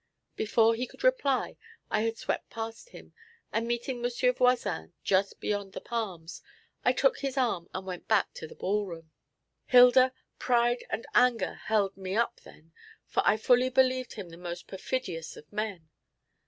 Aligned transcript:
Before 0.35 0.73
he 0.73 0.87
could 0.87 1.03
reply 1.03 1.57
I 1.91 2.01
had 2.01 2.17
swept 2.17 2.49
past 2.49 2.89
him, 2.89 3.13
and 3.53 3.67
meeting 3.67 4.03
M. 4.03 4.33
Voisin 4.33 4.93
just 5.03 5.39
beyond 5.39 5.73
the 5.73 5.79
palms, 5.79 6.41
I 6.83 6.91
took 6.91 7.19
his 7.19 7.37
arm 7.37 7.69
and 7.71 7.85
went 7.85 8.07
back 8.07 8.33
to 8.33 8.47
the 8.47 8.55
ball 8.55 8.87
room. 8.87 9.11
Hilda, 9.67 10.11
pride 10.39 10.83
and 10.89 11.05
anger 11.13 11.53
held 11.53 11.97
me 11.97 12.15
up 12.15 12.39
then, 12.39 12.73
for 13.05 13.21
I 13.27 13.37
fully 13.37 13.69
believed 13.69 14.13
him 14.13 14.29
the 14.29 14.37
most 14.37 14.65
perfidious 14.67 15.37
of 15.37 15.53
men. 15.53 15.87